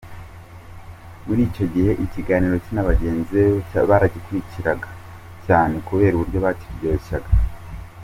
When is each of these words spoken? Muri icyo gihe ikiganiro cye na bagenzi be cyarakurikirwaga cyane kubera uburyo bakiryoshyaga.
Muri 1.25 1.41
icyo 1.49 1.65
gihe 1.73 1.91
ikiganiro 2.05 2.55
cye 2.63 2.71
na 2.75 2.87
bagenzi 2.89 3.29
be 3.35 3.45
cyarakurikirwaga 3.69 4.87
cyane 5.45 5.73
kubera 5.87 6.13
uburyo 6.15 6.37
bakiryoshyaga. 6.45 7.31